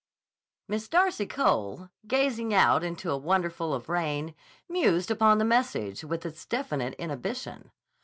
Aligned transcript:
Miss 0.67 0.87
Darcy 0.87 1.27
Cole, 1.27 1.91
gazing 2.07 2.55
out 2.55 2.83
into 2.83 3.11
a 3.11 3.17
worldful 3.21 3.71
of 3.71 3.87
rain, 3.87 4.33
mused 4.67 5.11
upon 5.11 5.37
the 5.37 5.45
message, 5.45 6.03
with 6.03 6.25
its 6.25 6.43
definite 6.47 6.95
inhibition. 6.95 7.69